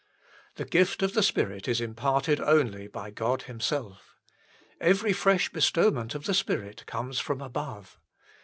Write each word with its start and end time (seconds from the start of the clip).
The 0.55 0.65
gift 0.65 1.03
of 1.03 1.13
the 1.13 1.21
Spirit 1.21 1.67
is 1.67 1.79
imparted 1.79 2.39
only 2.41 2.87
by 2.87 3.11
God 3.11 3.43
Himself. 3.43 4.17
Every 4.79 5.13
fresh 5.13 5.49
bestowment 5.49 6.15
of 6.15 6.25
the 6.25 6.33
Spirit 6.33 6.87
comes 6.87 7.19
from 7.19 7.39
above. 7.39 7.99